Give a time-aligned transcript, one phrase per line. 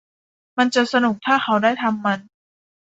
[0.57, 2.19] มันจะสนุกถ้าเขาได้ทำมัน